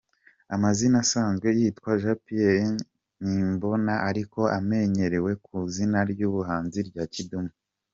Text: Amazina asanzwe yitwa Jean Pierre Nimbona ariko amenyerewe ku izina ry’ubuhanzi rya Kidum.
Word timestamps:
Amazina 0.55 0.95
asanzwe 1.03 1.47
yitwa 1.57 1.91
Jean 2.01 2.17
Pierre 2.25 2.71
Nimbona 3.23 3.93
ariko 4.09 4.39
amenyerewe 4.57 5.31
ku 5.45 5.53
izina 5.67 5.99
ry’ubuhanzi 6.11 6.79
rya 6.91 7.05
Kidum. 7.15 7.47